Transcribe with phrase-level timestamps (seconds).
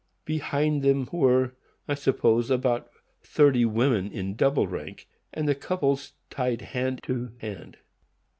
[0.25, 1.51] Behind them were,
[1.87, 2.89] I suppose, about
[3.21, 7.77] thirty women, in double rank, the couples tied hand to hand.